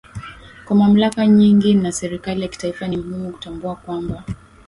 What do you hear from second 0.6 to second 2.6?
kwa mamlaka nyingi na serikali za